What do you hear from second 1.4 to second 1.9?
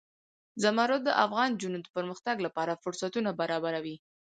نجونو د